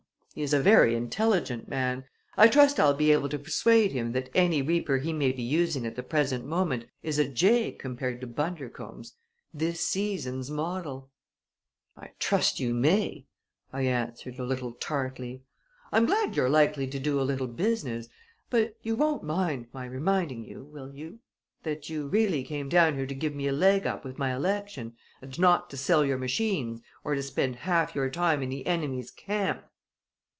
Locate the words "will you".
20.63-21.19